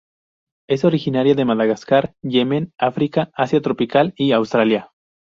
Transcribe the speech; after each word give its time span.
Es 0.67 0.83
originaria 0.83 1.35
de 1.35 1.45
Madagascar, 1.45 2.15
Yemen, 2.23 2.73
África, 2.79 3.29
Asia 3.35 3.61
tropical 3.61 4.15
y 4.17 4.31
Australia. 4.31 4.89